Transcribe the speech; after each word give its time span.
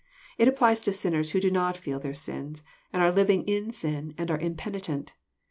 It 0.39 0.47
applies 0.47 0.81
to 0.81 0.93
sinners 0.93 1.29
who 1.29 1.39
do 1.39 1.51
not 1.51 1.77
feel 1.77 1.99
their 1.99 2.15
sins, 2.15 2.63
and 2.91 3.03
are 3.03 3.11
living 3.11 3.43
in 3.43 3.69
sin, 3.71 4.15
and 4.17 4.31
are 4.31 4.39
Impenitent. 4.39 5.13